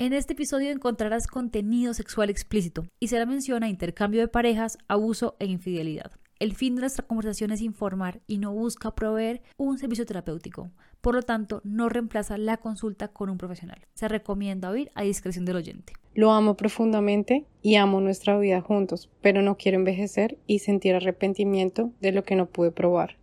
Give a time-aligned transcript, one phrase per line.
[0.00, 5.36] En este episodio encontrarás contenido sexual explícito y se la menciona intercambio de parejas, abuso
[5.38, 6.10] e infidelidad.
[6.38, 10.70] El fin de nuestra conversación es informar y no busca proveer un servicio terapéutico.
[11.02, 13.86] Por lo tanto, no reemplaza la consulta con un profesional.
[13.92, 15.92] Se recomienda oír a discreción del oyente.
[16.14, 21.92] Lo amo profundamente y amo nuestra vida juntos, pero no quiero envejecer y sentir arrepentimiento
[22.00, 23.18] de lo que no pude probar.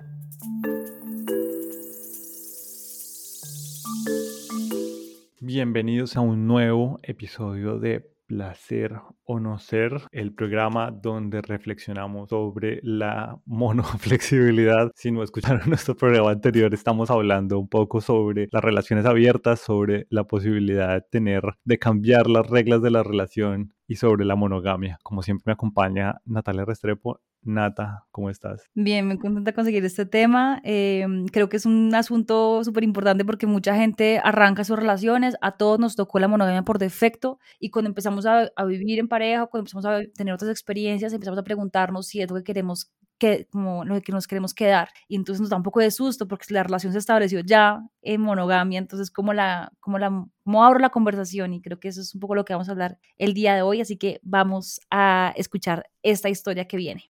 [5.50, 12.80] Bienvenidos a un nuevo episodio de Placer o No Ser, el programa donde reflexionamos sobre
[12.82, 14.92] la monoflexibilidad.
[14.96, 20.08] Si no escucharon nuestro programa anterior, estamos hablando un poco sobre las relaciones abiertas, sobre
[20.10, 24.98] la posibilidad de tener, de cambiar las reglas de la relación y sobre la monogamia.
[25.04, 28.70] Como siempre me acompaña Natalia Restrepo Nata, ¿cómo estás?
[28.74, 30.60] Bien, me contenta conseguir este tema.
[30.64, 35.52] Em, creo que es un asunto súper importante porque mucha gente arranca sus relaciones, a
[35.54, 39.48] todos nos tocó la monogamia por defecto y cuando empezamos a, a vivir en pareja,
[39.48, 43.48] cuando empezamos a tener otras experiencias, empezamos a preguntarnos si es lo que queremos que,
[43.52, 44.90] como lo que nos queremos quedar.
[45.08, 48.22] Y entonces nos da un poco de susto porque la relación se estableció ya en
[48.22, 52.14] monogamia, entonces como la, como la, cómo abro la conversación y creo que eso es
[52.14, 55.34] un poco lo que vamos a hablar el día de hoy, así que vamos a
[55.36, 57.12] escuchar esta historia que viene.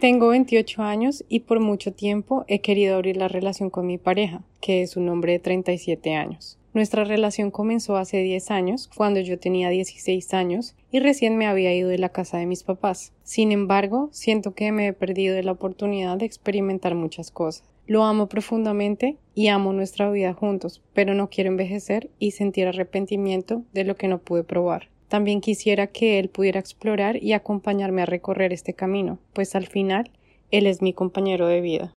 [0.00, 4.42] Tengo 28 años y por mucho tiempo he querido abrir la relación con mi pareja,
[4.62, 6.58] que es un hombre de 37 años.
[6.72, 11.74] Nuestra relación comenzó hace 10 años, cuando yo tenía 16 años y recién me había
[11.74, 13.12] ido de la casa de mis papás.
[13.24, 17.68] Sin embargo, siento que me he perdido de la oportunidad de experimentar muchas cosas.
[17.86, 23.64] Lo amo profundamente y amo nuestra vida juntos, pero no quiero envejecer y sentir arrepentimiento
[23.74, 24.88] de lo que no pude probar.
[25.10, 30.12] También quisiera que él pudiera explorar y acompañarme a recorrer este camino, pues al final
[30.52, 31.92] él es mi compañero de vida.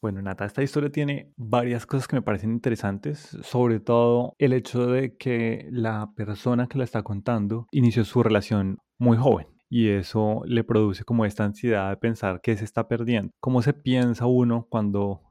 [0.00, 4.88] Bueno, Nata, esta historia tiene varias cosas que me parecen interesantes, sobre todo el hecho
[4.88, 10.42] de que la persona que la está contando inició su relación muy joven y eso
[10.46, 13.30] le produce como esta ansiedad de pensar que se está perdiendo.
[13.38, 15.22] ¿Cómo se piensa uno cuando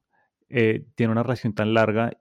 [0.53, 2.11] eh, tiene una relación tan larga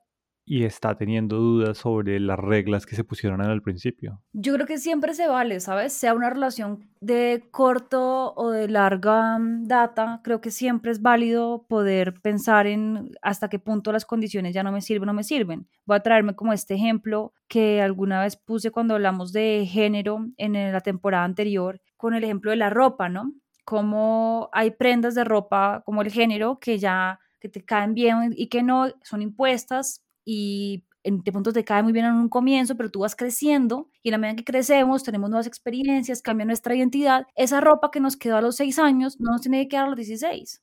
[0.50, 4.20] y está teniendo dudas sobre las reglas que se pusieron al principio.
[4.32, 5.92] Yo creo que siempre se vale, ¿sabes?
[5.92, 11.66] Sea una relación de corto o de larga mm, data, creo que siempre es válido
[11.68, 15.22] poder pensar en hasta qué punto las condiciones ya no me sirven o no me
[15.22, 15.68] sirven.
[15.86, 20.54] Voy a traerme como este ejemplo que alguna vez puse cuando hablamos de género en
[20.72, 23.34] la temporada anterior, con el ejemplo de la ropa, ¿no?
[23.64, 28.48] Como hay prendas de ropa como el género que ya que te caen bien y
[28.48, 32.76] que no son impuestas y en, de pronto te cae muy bien en un comienzo,
[32.76, 36.74] pero tú vas creciendo y en la medida que crecemos, tenemos nuevas experiencias, cambia nuestra
[36.74, 39.86] identidad, esa ropa que nos quedó a los seis años no nos tiene que quedar
[39.86, 40.62] a los 16.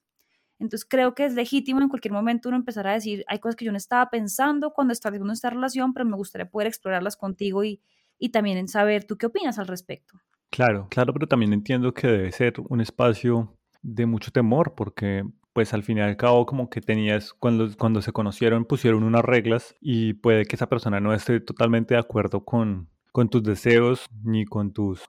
[0.60, 3.66] Entonces creo que es legítimo en cualquier momento uno empezar a decir, hay cosas que
[3.66, 7.82] yo no estaba pensando cuando establecimos esta relación, pero me gustaría poder explorarlas contigo y,
[8.18, 10.20] y también en saber tú qué opinas al respecto.
[10.50, 15.24] Claro, claro, pero también entiendo que debe ser un espacio de mucho temor, porque
[15.58, 19.26] pues al fin y al cabo como que tenías, cuando, cuando se conocieron pusieron unas
[19.26, 24.06] reglas y puede que esa persona no esté totalmente de acuerdo con, con tus deseos
[24.24, 25.04] ni con tus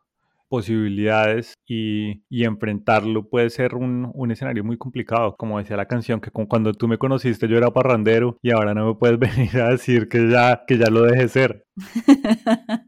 [0.48, 6.18] posibilidades y, y enfrentarlo puede ser un, un, escenario muy complicado, como decía la canción,
[6.18, 9.68] que cuando tú me conociste yo era parrandero y ahora no me puedes venir a
[9.68, 11.66] decir que ya, que ya lo deje ser.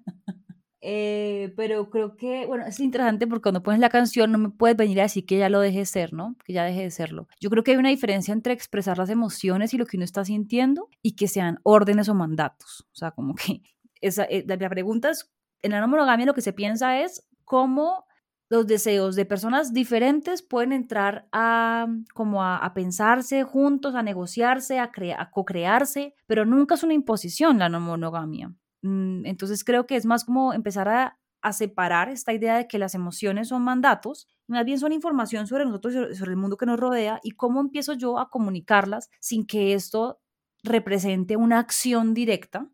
[0.82, 4.76] Eh, pero creo que, bueno, es interesante porque cuando pones la canción no me puedes
[4.76, 6.36] venir a decir que ya lo deje de ser, ¿no?
[6.44, 7.28] Que ya deje de serlo.
[7.40, 10.24] Yo creo que hay una diferencia entre expresar las emociones y lo que uno está
[10.24, 12.86] sintiendo y que sean órdenes o mandatos.
[12.92, 13.62] O sea, como que
[14.00, 15.30] esa, eh, la pregunta es,
[15.62, 18.06] en la no monogamia lo que se piensa es cómo
[18.48, 24.78] los deseos de personas diferentes pueden entrar a como a, a pensarse juntos, a negociarse,
[24.80, 28.52] a, a co-crearse, pero nunca es una imposición la no monogamia.
[28.82, 31.16] Mm, entonces creo que es más como empezar a,
[31.52, 36.18] separar esta idea de que las emociones son mandatos, más bien son información sobre nosotros,
[36.18, 40.20] sobre el mundo que nos rodea y cómo empiezo yo a comunicarlas sin que esto
[40.62, 42.68] represente una acción directa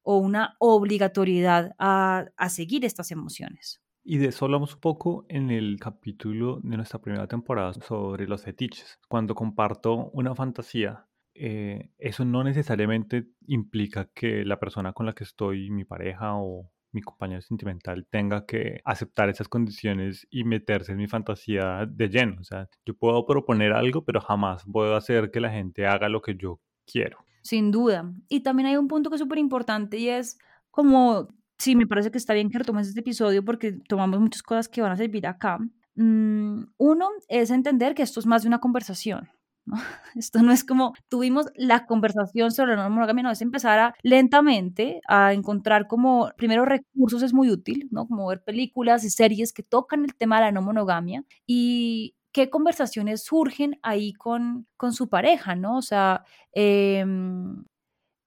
[0.00, 3.82] o una obligatoriedad a, a seguir estas emociones.
[4.02, 8.44] Y de eso hablamos un poco en el capítulo de nuestra primera temporada sobre los
[8.44, 8.98] fetiches.
[9.08, 11.06] Cuando comparto una fantasía
[11.38, 16.70] eh, eso no necesariamente implica que la persona con la que estoy, mi pareja o
[16.92, 22.40] mi compañero sentimental, tenga que aceptar esas condiciones y meterse en mi fantasía de lleno.
[22.40, 26.22] O sea, yo puedo proponer algo, pero jamás puedo hacer que la gente haga lo
[26.22, 27.18] que yo quiero.
[27.42, 28.12] Sin duda.
[28.28, 30.38] Y también hay un punto que es súper importante y es
[30.70, 31.28] como,
[31.58, 34.80] sí, me parece que está bien que retomes este episodio porque tomamos muchas cosas que
[34.80, 35.58] van a servir acá.
[35.94, 39.28] Mm, uno es entender que esto es más de una conversación.
[40.14, 45.00] Esto no es como tuvimos la conversación sobre la monogamia, no, es empezar a, lentamente
[45.08, 48.06] a encontrar como, primero recursos es muy útil, ¿no?
[48.06, 52.50] Como ver películas y series que tocan el tema de la no monogamia y qué
[52.50, 55.78] conversaciones surgen ahí con, con su pareja, ¿no?
[55.78, 57.64] O sea, em,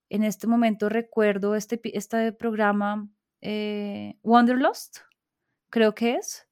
[0.09, 3.09] en este momento recuerdo este, este programa
[3.41, 4.99] eh, Wanderlust,
[5.69, 6.47] creo que es,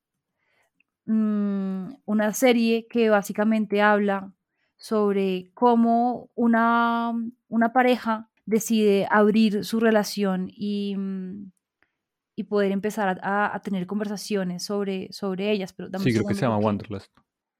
[1.05, 4.33] mm, una serie que básicamente habla
[4.77, 7.13] sobre cómo una,
[7.49, 11.51] una pareja decide abrir su relación y, mm,
[12.35, 15.73] y poder empezar a, tener conversaciones sobre, sobre ellas.
[15.73, 17.11] Pero sí, creo que se llama Wanderlust.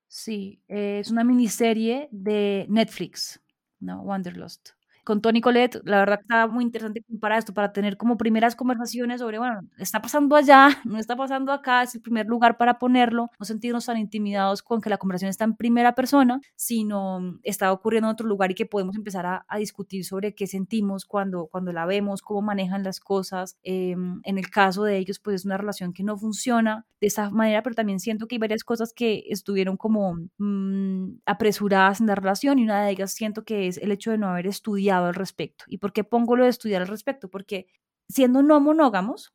[0.07, 3.41] Sí, es una miniserie de Netflix,
[3.79, 4.03] ¿no?
[4.03, 4.76] Wanderlust
[5.07, 9.21] con Tony Colette, la verdad estaba muy interesante para esto, para tener como primeras conversaciones
[9.21, 13.29] sobre, bueno, está pasando allá, no está pasando acá, es el primer lugar para ponerlo,
[13.39, 18.09] no sentirnos tan intimidados con que la conversación está en primera persona, sino está ocurriendo
[18.09, 21.85] en otro lugar y que podemos empezar a, discutir sobre qué sentimos cuando, cuando la
[21.85, 23.57] vemos, cómo manejan las cosas.
[23.63, 27.29] Em, en el caso de ellos, pues es una relación que no funciona de esa
[27.29, 32.15] manera, pero también siento que hay varias cosas que estuvieron como mm, apresuradas en la
[32.15, 35.15] relación y una de ellas siento que es el hecho de no haber estudiado al
[35.15, 35.65] respecto.
[35.67, 37.29] ¿Y por qué pongo lo de estudiar al respecto?
[37.29, 37.67] Porque
[38.09, 39.33] siendo no monógamos,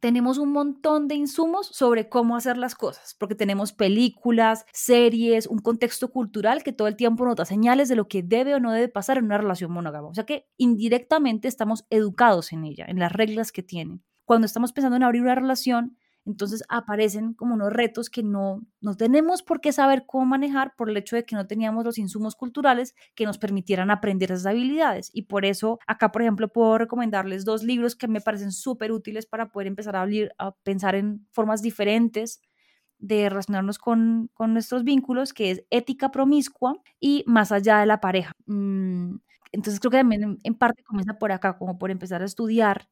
[0.00, 5.58] tenemos un montón de insumos sobre cómo hacer las cosas, porque tenemos películas, series, un
[5.58, 8.72] contexto cultural que todo el tiempo nos da señales de lo que debe o no
[8.72, 10.08] debe pasar en una relación monógama.
[10.08, 14.00] O sea que indirectamente estamos educados en ella, en las reglas que tiene.
[14.24, 15.96] Cuando estamos pensando en abrir una relación,
[16.26, 20.90] entonces aparecen como unos retos que no, no tenemos por qué saber cómo manejar por
[20.90, 25.10] el hecho de que no teníamos los insumos culturales que nos permitieran aprender esas habilidades.
[25.14, 29.24] Y por eso acá, por ejemplo, puedo recomendarles dos libros que me parecen súper útiles
[29.24, 30.06] para poder empezar a,
[30.38, 32.40] a pensar en formas diferentes
[32.98, 38.00] de relacionarnos con, con, nuestros vínculos, que es Ética Promiscua y Más allá de la
[38.00, 38.32] pareja.
[38.46, 39.16] Mm,
[39.52, 42.88] entonces creo que también en parte comienza por acá, como por empezar a estudiar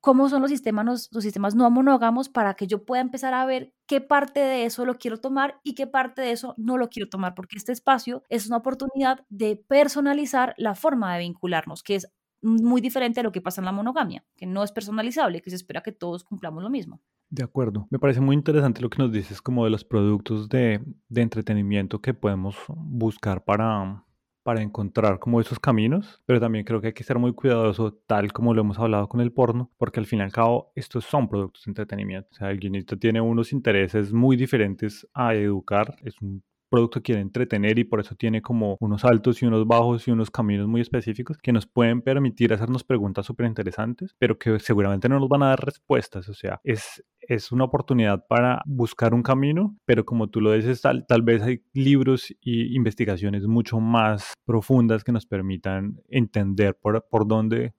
[0.00, 3.74] cómo son los sistemas, los sistemas no monógamos para que yo pueda empezar a ver
[3.86, 7.08] qué parte de eso lo quiero tomar y qué parte de eso no lo quiero
[7.08, 12.12] tomar, porque este espacio es una oportunidad de personalizar la forma de vincularnos, que es
[12.42, 15.56] muy diferente a lo que pasa en la monogamia, que no es personalizable, que se
[15.56, 17.02] espera que todos cumplamos lo mismo.
[17.28, 17.86] De acuerdo.
[17.90, 22.00] Me parece muy interesante lo que nos dices como de los productos de, de entretenimiento
[22.00, 24.04] que podemos buscar para,
[24.42, 28.32] para encontrar como esos caminos, pero también creo que hay que ser muy cuidadoso, tal
[28.32, 31.28] como lo hemos hablado con el porno, porque al fin y al cabo estos son
[31.28, 32.28] productos de entretenimiento.
[32.32, 37.20] O sea, el guionista tiene unos intereses muy diferentes a educar, es un producto quiere
[37.20, 40.80] entretener y por eso tiene como unos altos y unos bajos y unos caminos muy
[40.80, 45.42] específicos que nos pueden permitir hacernos preguntas súper interesantes, pero que seguramente no nos van
[45.42, 46.28] a dar respuestas.
[46.28, 50.80] O sea, es, es una oportunidad para buscar un camino, pero como tú lo dices,
[50.80, 57.06] tal, tal vez hay libros y investigaciones mucho más profundas que nos permitan entender por,
[57.10, 57.74] por dónde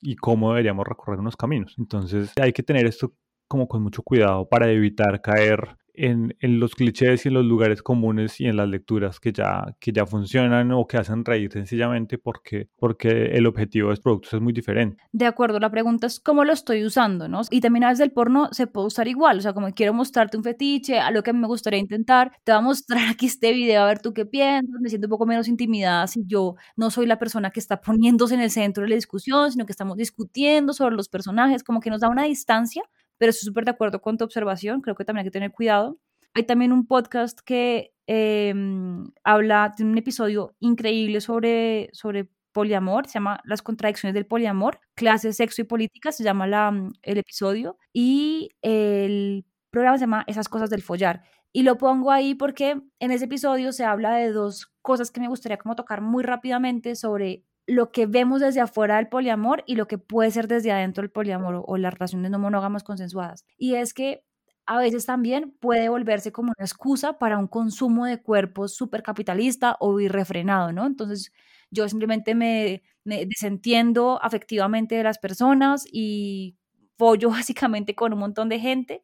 [0.00, 1.74] y cómo deberíamos recorrer unos caminos.
[1.78, 3.12] Entonces hay que tener esto
[3.48, 8.40] como con mucho cuidado para evitar caer en, los clichés y en los lugares comunes
[8.40, 12.68] y en las lecturas que ya, que ya funcionan o que hacen reír sencillamente porque,
[12.76, 15.02] porque el objetivo de los productos es muy diferente.
[15.12, 17.42] De acuerdo, la pregunta es cómo lo estoy usando, ¿no?
[17.50, 20.36] Y también a veces el porno se puede usar igual, o sea, como quiero mostrarte
[20.36, 23.82] un fetiche, a lo que me gustaría intentar, te voy a mostrar aquí este video
[23.82, 27.06] a ver tú qué piensas, me siento un poco menos intimidada si yo no soy
[27.06, 30.72] la persona que está poniéndose en el centro de la discusión, sino que estamos discutiendo
[30.72, 32.82] sobre los personajes, como que nos da una distancia
[33.18, 35.98] pero estoy súper de acuerdo con tu observación, creo que también hay que tener cuidado.
[36.34, 43.14] Hay también un podcast que em, habla, tiene un episodio increíble sobre, sobre poliamor, se
[43.14, 47.78] llama Las contradicciones del poliamor, clases, sexo y política, se llama la, mm, el episodio,
[47.92, 51.22] y el programa se llama Esas cosas del follar.
[51.52, 55.28] Y lo pongo ahí porque en ese episodio se habla de dos cosas que me
[55.28, 59.88] gustaría como tocar muy rápidamente sobre lo que vemos desde afuera del poliamor y lo
[59.88, 63.44] que puede ser desde adentro del poliamor o, las relaciones no monógamas consensuadas.
[63.58, 64.24] Y es que
[64.66, 69.76] a veces también puede volverse como una excusa para un consumo de cuerpos súper capitalista
[69.80, 70.86] o irrefrenado, ¿no?
[70.86, 71.32] Entonces
[71.70, 76.56] yo simplemente me, me, desentiendo afectivamente de las personas y
[76.96, 79.02] follo básicamente con un montón de gente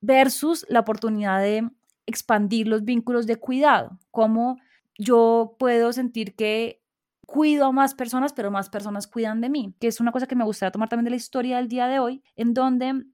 [0.00, 1.68] versus la oportunidad de
[2.06, 4.58] expandir los vínculos de cuidado, como
[4.98, 6.83] yo puedo sentir que
[7.26, 10.36] cuido a más personas, pero más personas cuidan de mí, que es una cosa que
[10.36, 13.04] me gustaría tomar también de la historia del día de hoy, en donde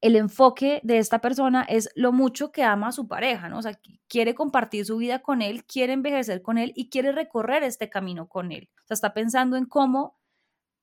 [0.00, 3.58] el enfoque de esta persona es lo mucho que ama a su pareja, ¿no?
[3.58, 7.62] O sea, quiere compartir su vida con él, quiere envejecer con él y quiere recorrer
[7.62, 8.68] este camino con él.
[8.84, 10.18] O sea, está pensando en cómo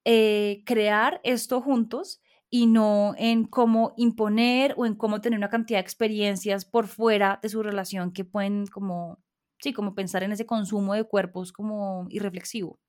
[0.05, 5.79] eh, crear esto juntos y no en cómo imponer o en cómo tener una cantidad
[5.79, 9.19] de experiencias por fuera de su relación que pueden como,
[9.63, 12.79] sí, como pensar en ese consumo de cuerpos como irreflexivo.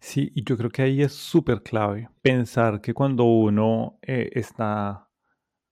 [0.00, 5.08] Sí, y yo creo que ahí es súper clave pensar que cuando uno eh, está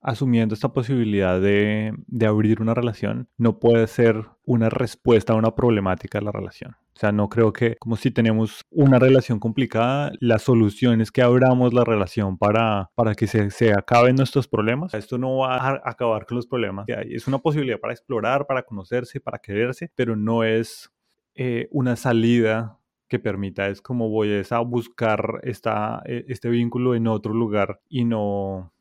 [0.00, 1.92] asumiendo esta posibilidad de,
[2.26, 6.76] abrir una relación, no puede ser una respuesta a una problemática de la relación.
[6.99, 11.23] O sea, no creo que como si tenemos una relación complicada, la solución es que
[11.23, 14.95] abramos la relación para, para que se, se acaben nuestros problemas.
[14.95, 16.87] Esto no va a acabar con los problemas.
[16.88, 20.90] Es una posibilidad para explorar, para conocerse, para quererse, pero no es
[21.37, 27.07] eh, una salida que permita, es como voy a buscar esta, e, este vínculo en
[27.07, 28.73] otro lugar y no,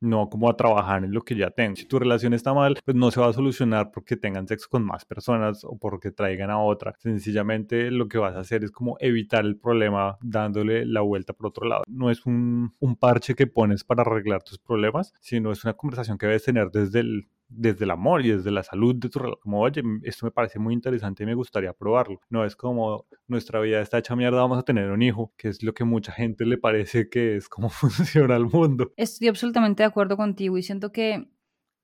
[0.00, 1.76] no como a trabajar en lo que ya tengo.
[1.76, 4.84] Si tu relación está mal, pues no se va a solucionar porque tengan sexo con
[4.84, 6.94] más personas o porque traigan a otra.
[6.98, 11.48] Sencillamente lo que vas a hacer es como evitar el problema dándole la vuelta por
[11.48, 11.84] otro lado.
[11.86, 16.26] No es un, parche que pones para arreglar tus problemas, sino es una conversación que
[16.26, 19.60] debes tener desde el desde el amor y desde la salud de tu relación, como,
[19.60, 22.20] oye, esto me parece muy interesante y me gustaría probarlo.
[22.28, 25.62] No es como nuestra vida está hecha mierda, vamos a tener un hijo, que es
[25.62, 28.92] lo que mucha gente le parece que es como funciona el mundo.
[28.96, 31.28] Estoy absolutamente de acuerdo contigo y siento que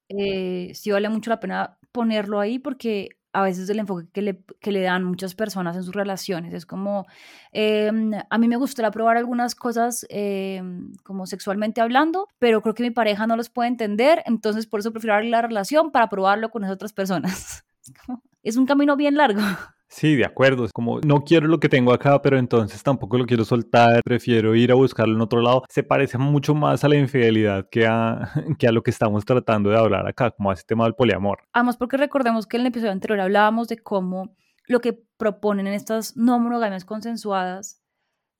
[0.08, 4.42] eh, sí vale mucho la pena ponerlo ahí porque a veces el enfoque que le,
[4.60, 6.54] que le dan muchas personas en sus relaciones.
[6.54, 7.04] Es como,
[7.52, 12.84] em, a mí me gustaría probar algunas cosas em, como sexualmente hablando, pero creo que
[12.84, 16.50] mi pareja no los puede entender, entonces por eso prefiero abrir la relación para probarlo
[16.50, 17.64] con esas otras personas.
[18.44, 19.40] es un camino bien largo.
[19.94, 20.64] Sí, de acuerdo.
[20.64, 24.02] Es como no quiero lo que tengo acá, pero entonces tampoco lo quiero soltar.
[24.02, 25.62] Prefiero ir a buscarlo en otro lado.
[25.68, 29.70] Se parece mucho más a la infidelidad que a, que a lo que estamos tratando
[29.70, 31.42] de hablar acá, como a ese tema del poliamor.
[31.52, 34.34] Además, porque recordemos que en el episodio anterior hablábamos de cómo
[34.66, 37.80] lo que proponen en estas no monogamias consensuadas,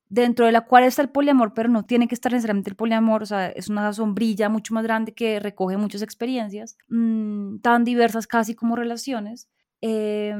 [0.09, 3.23] dentro de la cual está el poliamor, pero no tiene que estar necesariamente el poliamor,
[3.23, 8.27] o sea, es una sombrilla mucho más grande que recoge muchas experiencias, mmm, tan diversas
[8.27, 9.47] casi como relaciones.
[9.79, 10.35] Eh,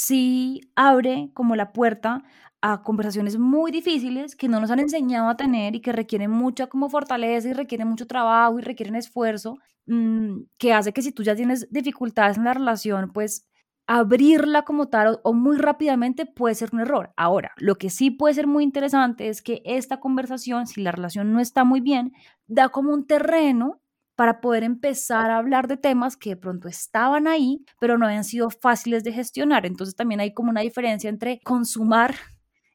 [0.00, 2.22] sí abre como la puerta
[2.62, 6.66] a conversaciones muy difíciles que no nos han enseñado a tener y que requieren mucha
[6.66, 11.22] como fortaleza y requieren mucho trabajo y requieren esfuerzo, mm, que hace que si tú
[11.22, 13.46] ya tienes dificultades en la relación, pues
[13.86, 17.12] abrirla como tal o, muy rápidamente puede ser un error.
[17.16, 21.32] Ahora, lo que sí puede ser muy interesante es que esta conversación, si la relación
[21.32, 22.12] no está muy bien,
[22.46, 23.80] da como un terreno
[24.16, 28.24] para poder empezar a hablar de temas que de pronto estaban ahí, pero no habían
[28.24, 29.64] sido fáciles de gestionar.
[29.66, 32.14] Entonces también hay como una diferencia entre consumar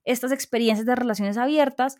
[0.05, 1.97] estas experiencias de relaciones abiertas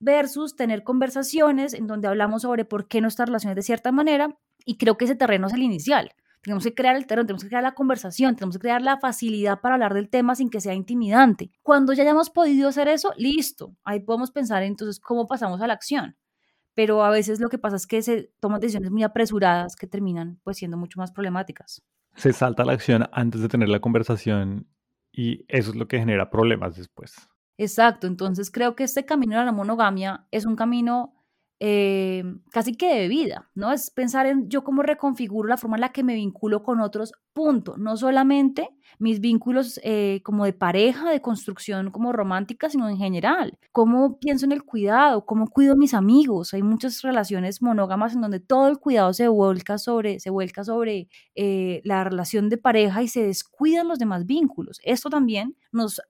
[0.00, 4.78] versus tener conversaciones en donde hablamos sobre por qué nuestras relaciones de cierta manera y
[4.78, 6.12] creo que ese terreno es el inicial.
[6.42, 9.60] Tenemos que crear el terreno, tenemos que crear la conversación, tenemos que crear la facilidad
[9.60, 11.50] para hablar del tema sin que sea intimidante.
[11.62, 15.74] Cuando ya hayamos podido hacer eso, listo, ahí podemos pensar entonces cómo pasamos a la
[15.74, 16.16] acción
[16.78, 20.38] pero a veces lo que pasa es que se toman decisiones muy apresuradas que terminan
[20.44, 21.82] pues siendo mucho más problemáticas.
[22.14, 24.68] Se salta la acción antes de tener la conversación
[25.10, 27.16] y eso es lo que genera problemas después.
[27.56, 31.17] Exacto, entonces creo que este camino a la monogamia es un camino
[31.60, 33.72] eh, casi que de vida, ¿no?
[33.72, 37.12] Es pensar en yo cómo reconfiguro la forma en la que me vinculo con otros,
[37.32, 37.76] punto.
[37.76, 43.58] No solamente mis vínculos eh, como de pareja, de construcción como romántica, sino en general.
[43.72, 46.54] Cómo pienso en el cuidado, cómo cuido a mis amigos.
[46.54, 51.08] Hay muchas relaciones monógamas en donde todo el cuidado se vuelca sobre, se vuelca sobre
[51.34, 54.80] eh, la relación de pareja y se descuidan los demás vínculos.
[54.84, 56.00] Esto también nos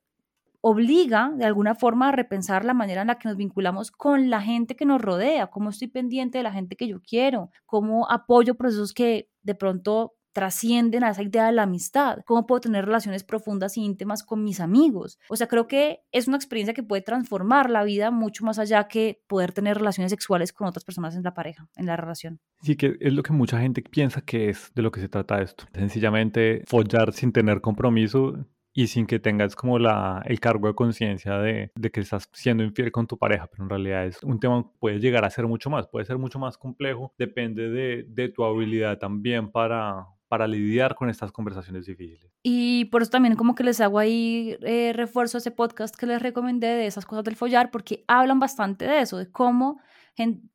[0.60, 4.40] obliga de alguna forma a repensar la manera en la que nos vinculamos con la
[4.40, 8.56] gente que nos rodea, cómo estoy pendiente de la gente que yo quiero, cómo apoyo
[8.56, 13.24] procesos que de pronto trascienden a esa idea de la amistad, cómo puedo tener relaciones
[13.24, 15.18] profundas e íntimas con mis amigos.
[15.28, 18.86] O sea, creo que es una experiencia que puede transformar la vida mucho más allá
[18.86, 22.38] que poder tener relaciones sexuales con otras personas en la pareja, en la relación.
[22.62, 25.42] Sí, que es lo que mucha gente piensa que es de lo que se trata
[25.42, 25.64] esto.
[25.72, 28.46] Sencillamente follar sin tener compromiso
[28.78, 32.62] y sin que tengas como la, el cargo de conciencia de, de, que estás siendo
[32.62, 35.48] infiel con tu pareja, pero en realidad es un tema que puede llegar a ser
[35.48, 40.46] mucho más, puede ser mucho más complejo, depende de, de tu habilidad también para, para
[40.46, 42.30] lidiar con estas conversaciones difíciles.
[42.44, 46.06] Y por eso también como que les hago ahí eh, refuerzo a ese podcast que
[46.06, 49.80] les recomendé de esas cosas del follar, porque hablan bastante de eso, de cómo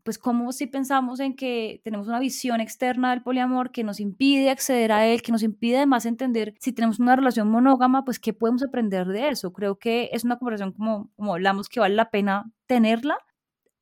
[0.04, 4.50] pues como si pensamos en que tenemos una visión externa del poliamor que nos impide
[4.50, 8.34] acceder a él, que nos impide además entender si tenemos una relación monógama, pues qué
[8.34, 9.54] podemos aprender de eso.
[9.54, 13.18] Creo que es una conversación como, como hablamos que vale la pena tenerla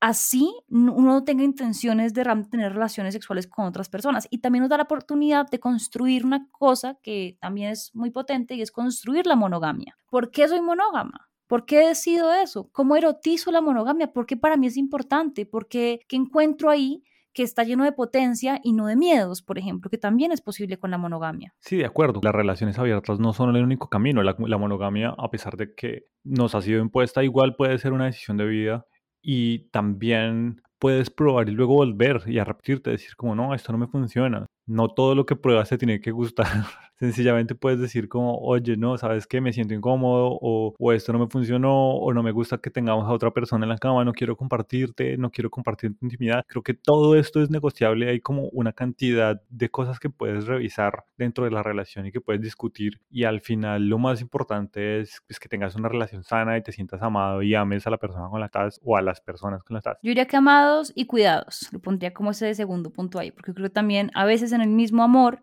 [0.01, 4.27] así uno no tenga intenciones de tener relaciones sexuales con otras personas.
[4.29, 8.55] Y también nos da la oportunidad de construir una cosa que también es muy potente
[8.55, 9.97] y es construir la monogamia.
[10.09, 11.30] ¿Por qué soy monógama?
[11.51, 12.69] ¿Por qué decido eso?
[12.71, 14.13] ¿Cómo erotizo la monogamia?
[14.13, 15.45] ¿Por qué para mí es importante?
[15.45, 17.03] ¿Por qué, encuentro ahí
[17.33, 20.77] que está lleno de potencia y no de miedos, por ejemplo, que también es posible
[20.77, 21.53] con la monogamia.
[21.59, 22.21] Sí, de acuerdo.
[22.23, 24.23] Las relaciones abiertas no son el único camino.
[24.23, 28.05] La, la, monogamia, a pesar de que nos ha sido impuesta, igual puede ser una
[28.05, 28.85] decisión de vida
[29.21, 33.77] y también puedes probar y luego volver y a repetirte, decir como, no, esto no
[33.77, 34.45] me funciona.
[34.65, 36.47] No todo lo que pruebas te tiene que gustar.
[37.01, 39.41] Sencillamente puedes decir como, oye, no, ¿sabes qué?
[39.41, 43.07] Me siento incómodo o, o, esto no me funcionó o no me gusta que tengamos
[43.07, 46.45] a otra persona en la cama, no quiero compartirte, no quiero compartir tu intimidad.
[46.47, 48.07] Creo que todo esto es negociable.
[48.07, 52.21] Hay como una cantidad de cosas que puedes revisar dentro de la relación y que
[52.21, 53.01] puedes discutir.
[53.09, 56.71] Y al final lo más importante es pues, que tengas una relación sana y te
[56.71, 59.63] sientas amado y ames a la persona con la que estás o a las personas
[59.63, 60.03] con las que estás.
[60.03, 61.67] Yo diría que amados y cuidados.
[61.71, 65.01] Lo pondría como ese segundo punto ahí, porque creo también a veces en el mismo
[65.01, 65.41] amor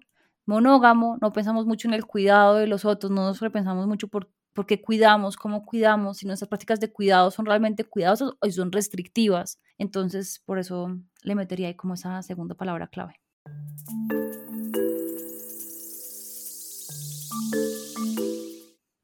[0.49, 4.31] monógamo, no pensamos mucho en el cuidado de los otros, no nos repensamos mucho por,
[4.55, 8.73] por qué cuidamos, cómo cuidamos, si nuestras prácticas de cuidado son realmente cuidadosas o son
[8.73, 9.61] restrictivas.
[9.77, 13.21] Entonces, por eso le metería ahí como esa segunda palabra clave.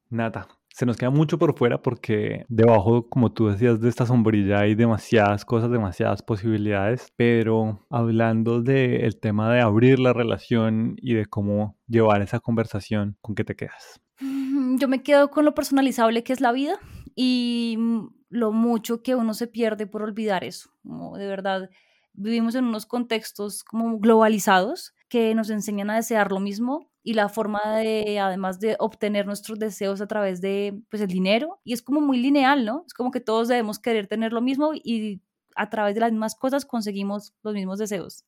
[0.09, 4.59] Nada, se nos queda mucho por fuera porque debajo, como tú decías, de esta sombrilla
[4.59, 11.27] hay demasiadas cosas, demasiadas posibilidades, pero hablando del tema de abrir la relación y de
[11.27, 14.01] cómo llevar esa conversación, ¿con qué te quedas?
[14.19, 16.77] Mm, yo me quedo con lo personalizable que es la vida
[17.15, 20.71] y mm, lo mucho que uno se pierde por olvidar eso.
[20.83, 21.69] de verdad,
[22.11, 27.29] vivimos en unos contextos como globalizados que nos enseñan a desear lo mismo y la
[27.29, 31.61] forma de, además de obtener nuestros deseos a través de, pues, el dinero.
[31.63, 32.83] Y es como muy lineal, ¿no?
[32.87, 35.21] Es como que todos debemos querer tener lo mismo y
[35.55, 38.25] a través de las mismas cosas conseguimos los mismos deseos.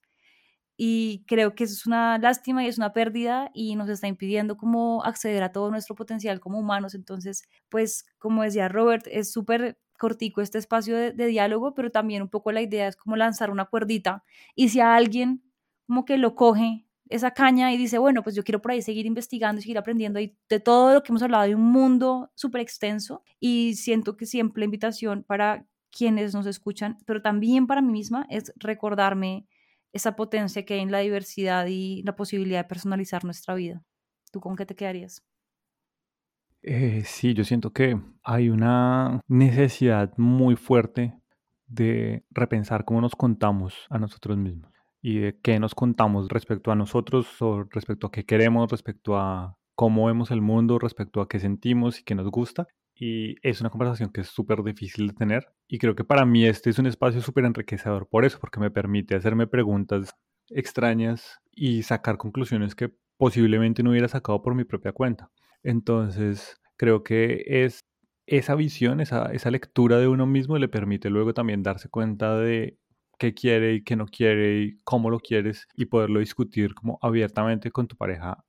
[0.78, 4.58] Y creo que eso es una lástima y es una pérdida y nos está impidiendo
[4.58, 6.94] como acceder a todo nuestro potencial como humanos.
[6.94, 12.22] Entonces, pues, como decía Robert, es súper cortico este espacio de, de, diálogo, pero también
[12.22, 15.42] un poco la idea es como lanzar una cuerdita y si a alguien
[15.88, 19.06] como que lo coge esa caña y dice, bueno, pues yo quiero por ahí seguir
[19.06, 23.24] investigando y seguir aprendiendo de todo lo que hemos hablado de un mundo súper extenso
[23.40, 28.26] y siento que siempre la invitación para quienes nos escuchan, pero también para mí misma
[28.30, 29.48] es recordarme
[29.94, 33.84] esa potencia que hay en la diversidad y la posibilidad de personalizar nuestra vida.
[34.32, 35.24] ¿Tú con qué te quedarías?
[36.62, 41.14] Eh, sí, yo siento que hay una necesidad muy fuerte
[41.66, 46.76] de repensar cómo nos contamos a nosotros mismos y de qué nos contamos respecto a
[46.76, 51.40] nosotros o respecto a qué queremos, respecto a cómo vemos el mundo, respecto a qué
[51.40, 52.68] sentimos y qué nos gusta.
[52.96, 55.48] Y es una conversación que es súper difícil de tener.
[55.68, 58.72] Y creo que para mí este es un espacio súper enriquecedor por eso, porque me
[58.72, 60.16] permite hacerme preguntas
[60.50, 65.30] extrañas y sacar conclusiones que posiblemente no hubiera sacado por mi propia cuenta.
[65.62, 67.86] Entonces, creo que es
[68.26, 72.78] esa visión, esa, esa lectura de uno mismo le permite luego también darse cuenta de
[73.18, 77.72] qué quiere y qué no quiere y cómo lo quieres y poderlo discutir como abiertamente
[77.72, 78.44] con tu pareja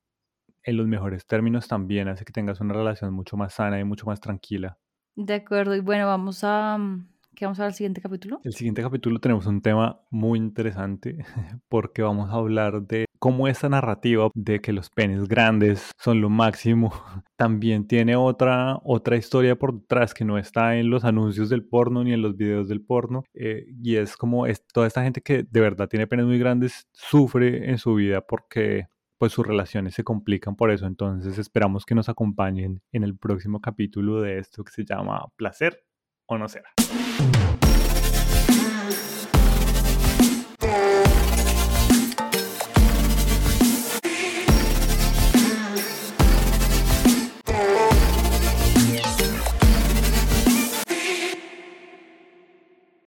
[0.63, 4.07] en los mejores términos también hace que tengas una relación mucho más sana y mucho
[4.07, 4.79] más tranquila.
[5.17, 8.41] De acuerdo, y bueno, vamos a mm, ¿Qué vamos a ver el siguiente capítulo?
[8.43, 11.25] El siguiente capítulo tenemos un tema muy interesante
[11.69, 16.31] porque vamos a hablar de cómo esta narrativa de que los penes grandes son lo
[16.31, 16.93] máximo
[17.37, 22.03] también tiene otra, otra historia por detrás que no está en los anuncios del porno
[22.03, 23.23] ni en los videos del porno.
[23.35, 26.89] Eh, y es como es, toda esta gente que de verdad tiene penes muy grandes
[26.91, 30.87] sufre en su vida porque pues sus relaciones se complican por eso.
[30.87, 35.85] Entonces esperamos que nos acompañen en el próximo capítulo de esto que se llama Placer
[36.27, 36.71] o no será.